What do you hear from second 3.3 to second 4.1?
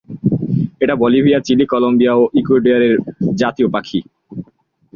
জাতীয় পাখি।